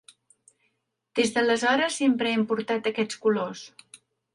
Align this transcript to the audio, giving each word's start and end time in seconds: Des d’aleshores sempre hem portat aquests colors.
Des 1.21 1.35
d’aleshores 1.37 2.01
sempre 2.03 2.35
hem 2.39 2.49
portat 2.55 2.93
aquests 2.95 3.25
colors. 3.29 3.69